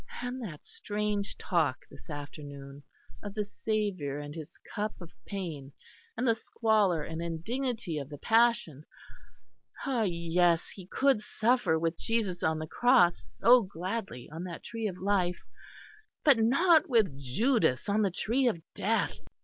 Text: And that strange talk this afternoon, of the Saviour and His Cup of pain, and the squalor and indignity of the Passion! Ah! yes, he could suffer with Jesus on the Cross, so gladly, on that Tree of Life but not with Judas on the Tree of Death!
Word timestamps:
And 0.23 0.41
that 0.43 0.65
strange 0.65 1.37
talk 1.37 1.87
this 1.91 2.09
afternoon, 2.09 2.81
of 3.21 3.35
the 3.35 3.45
Saviour 3.45 4.17
and 4.17 4.33
His 4.33 4.57
Cup 4.73 4.99
of 4.99 5.11
pain, 5.27 5.73
and 6.17 6.27
the 6.27 6.33
squalor 6.33 7.03
and 7.03 7.21
indignity 7.21 7.99
of 7.99 8.09
the 8.09 8.17
Passion! 8.17 8.83
Ah! 9.85 10.01
yes, 10.01 10.69
he 10.69 10.87
could 10.87 11.21
suffer 11.21 11.77
with 11.77 11.99
Jesus 11.99 12.41
on 12.41 12.57
the 12.57 12.65
Cross, 12.65 13.37
so 13.43 13.61
gladly, 13.61 14.27
on 14.31 14.43
that 14.45 14.63
Tree 14.63 14.87
of 14.87 14.97
Life 14.97 15.37
but 16.25 16.39
not 16.39 16.89
with 16.89 17.15
Judas 17.19 17.87
on 17.87 18.01
the 18.01 18.09
Tree 18.09 18.47
of 18.47 18.59
Death! 18.73 19.13